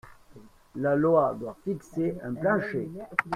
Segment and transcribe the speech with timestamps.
[0.77, 2.89] La loi doit fixer un plancher.